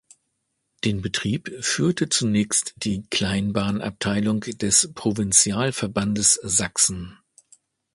Den 0.83 1.03
Betrieb 1.03 1.51
führte 1.63 2.09
zunächst 2.09 2.73
die 2.77 3.03
Kleinbahnabteilung 3.11 4.39
des 4.41 4.91
Provinzialverbandes 4.95 6.39
Sachsen. 6.41 7.19